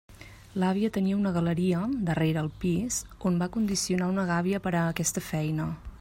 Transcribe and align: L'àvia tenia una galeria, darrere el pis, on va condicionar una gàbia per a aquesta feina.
L'àvia 0.61 0.89
tenia 0.93 1.17
una 1.17 1.33
galeria, 1.35 1.81
darrere 2.07 2.41
el 2.43 2.49
pis, 2.63 2.97
on 3.31 3.37
va 3.43 3.51
condicionar 3.57 4.11
una 4.15 4.27
gàbia 4.31 4.61
per 4.69 4.73
a 4.79 4.85
aquesta 4.95 5.23
feina. 5.29 5.69